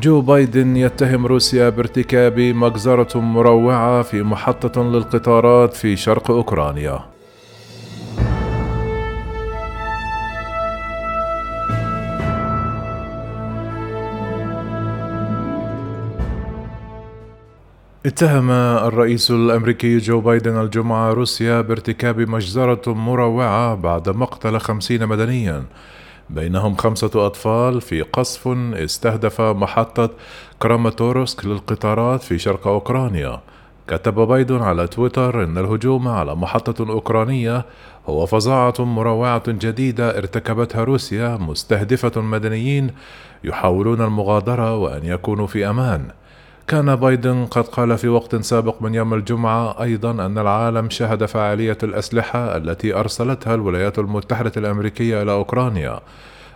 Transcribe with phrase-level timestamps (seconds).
[0.00, 7.00] جو بايدن يتهم روسيا بارتكاب مجزرة مروعة في محطة للقطارات في شرق أوكرانيا.
[18.06, 25.64] اتهم الرئيس الأمريكي جو بايدن الجمعة روسيا بارتكاب مجزرة مروعة بعد مقتل خمسين مدنيا
[26.30, 30.10] بينهم خمسة أطفال في قصف استهدف محطة
[30.58, 33.40] كراماتورسك للقطارات في شرق أوكرانيا.
[33.88, 37.64] كتب بايدن على تويتر أن الهجوم على محطة أوكرانية
[38.06, 42.90] هو فظاعة مروعة جديدة ارتكبتها روسيا مستهدفة مدنيين
[43.44, 46.08] يحاولون المغادرة وأن يكونوا في أمان.
[46.68, 51.78] كان بايدن قد قال في وقت سابق من يوم الجمعة أيضا أن العالم شهد فعالية
[51.82, 56.00] الأسلحة التي أرسلتها الولايات المتحدة الأمريكية إلى أوكرانيا.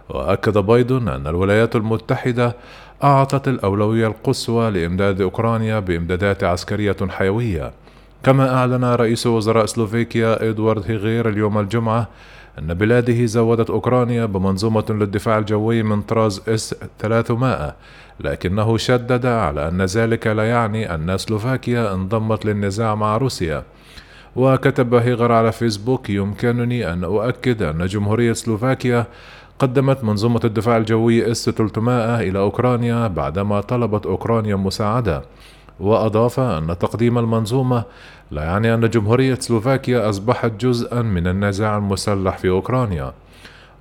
[0.09, 2.57] وأكد بايدن أن الولايات المتحدة
[3.05, 7.73] أعطت الأولوية القصوى لإمداد أوكرانيا بإمدادات عسكرية حيوية.
[8.23, 12.09] كما أعلن رئيس وزراء سلوفيكيا إدوارد هيغير اليوم الجمعة
[12.59, 17.75] أن بلاده زودت أوكرانيا بمنظومة للدفاع الجوي من طراز إس 300
[18.21, 23.63] لكنه شدد على أن ذلك لا يعني أن سلوفاكيا انضمت للنزاع مع روسيا.
[24.37, 29.07] وكتب هيغر على فيسبوك يمكنني أن أؤكد أن جمهورية سلوفاكيا
[29.59, 35.23] قدمت منظومة الدفاع الجوي إس 300 إلى أوكرانيا بعدما طلبت أوكرانيا مساعدة.
[35.81, 37.85] وأضاف أن تقديم المنظومة
[38.31, 43.13] لا يعني أن جمهورية سلوفاكيا أصبحت جزءا من النزاع المسلح في أوكرانيا.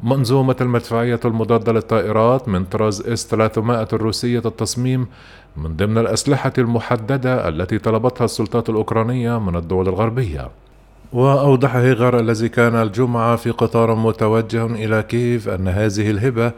[0.04, 5.08] منظومة المدفعية المضادة للطائرات من طراز إس 300 الروسية التصميم
[5.58, 10.50] من ضمن الأسلحة المحددة التي طلبتها السلطات الأوكرانية من الدول الغربية.
[11.14, 16.52] وأوضح هيغر الذي كان الجمعة في قطار متوجه إلى كييف أن هذه الهبة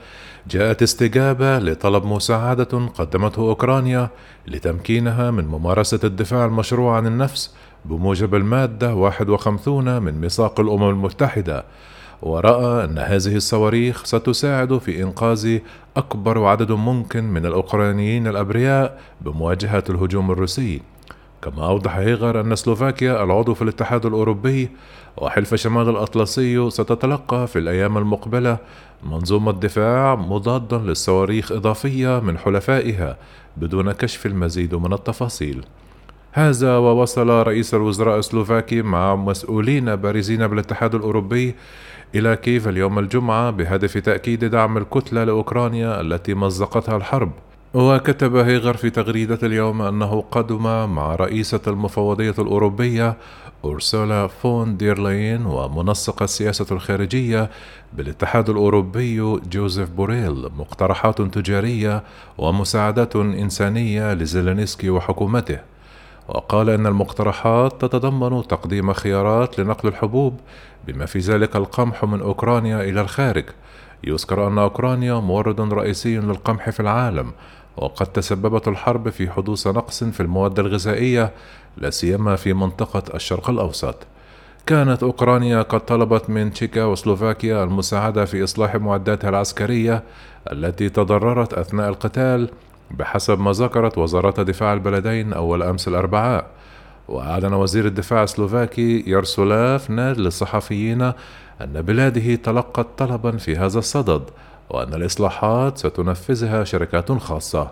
[0.50, 4.10] جاءت استجابة لطلب مساعدة قدمته أوكرانيا
[4.48, 11.66] لتمكينها من ممارسة الدفاع المشروع عن النفس بموجب المادة 51 من ميثاق الأمم المتحدة
[12.22, 15.60] ورأى أن هذه الصواريخ ستساعد في إنقاذ
[15.98, 20.93] أكبر عدد ممكن من الأوكرانيين الأبرياء بمواجهة الهجوم الروسي.
[21.44, 24.70] كما أوضح هيغر أن سلوفاكيا العضو في الاتحاد الأوروبي
[25.18, 28.58] وحلف شمال الأطلسي ستتلقى في الأيام المقبلة
[29.04, 33.18] منظومة دفاع مضادا للصواريخ إضافية من حلفائها
[33.58, 35.66] بدون كشف المزيد من التفاصيل.
[36.32, 41.56] هذا ووصل رئيس الوزراء السلوفاكي مع مسؤولين بارزين بالاتحاد الأوروبي
[42.16, 47.32] إلى كييف اليوم الجمعة بهدف تأكيد دعم الكتلة لأوكرانيا التي مزقتها الحرب.
[47.74, 50.64] وكتب هيغر في تغريدة اليوم أنه قدم
[50.96, 53.18] مع رئيسة المفوضية الأوروبية
[53.66, 57.50] أورسولا فون دير لاين ومنسق السياسة الخارجية
[57.94, 62.04] بالاتحاد الأوروبي جوزيف بوريل مقترحات تجارية
[62.38, 65.60] ومساعدات إنسانية لزيلينسكي وحكومته.
[66.28, 70.40] وقال إن المقترحات تتضمن تقديم خيارات لنقل الحبوب
[70.88, 73.46] بما في ذلك القمح من أوكرانيا إلى الخارج.
[74.04, 77.32] يذكر أن أوكرانيا مورد رئيسي للقمح في العالم
[77.78, 81.32] وقد تسببت الحرب في حدوث نقص في المواد الغذائية
[81.78, 83.96] لا سيما في منطقة الشرق الأوسط.
[84.66, 90.04] كانت أوكرانيا قد طلبت من تشيكا وسلوفاكيا المساعدة في إصلاح معداتها العسكرية
[90.52, 92.50] التي تضررت أثناء القتال
[92.92, 96.48] بحسب ما ذكرت وزارة دفاع البلدين أول أمس الأربعاء
[97.08, 101.02] وأعلن وزير الدفاع السلوفاكي يرسولاف ناد للصحفيين
[101.62, 104.22] أن بلاده تلقت طلبا في هذا الصدد
[104.74, 107.72] وأن الإصلاحات ستنفذها شركات خاصة.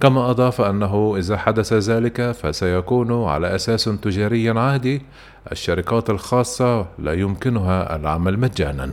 [0.00, 5.02] كما أضاف أنه إذا حدث ذلك فسيكون على أساس تجاري عادي
[5.52, 8.92] الشركات الخاصة لا يمكنها العمل مجانا.